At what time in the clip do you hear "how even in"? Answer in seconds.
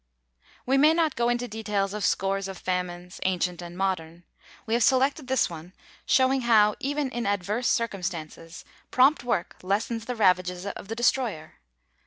6.41-7.27